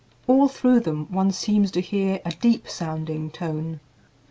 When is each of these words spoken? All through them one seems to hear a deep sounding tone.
All 0.25 0.47
through 0.47 0.79
them 0.79 1.05
one 1.11 1.29
seems 1.31 1.69
to 1.73 1.79
hear 1.79 2.21
a 2.25 2.31
deep 2.31 2.67
sounding 2.67 3.29
tone. 3.29 3.79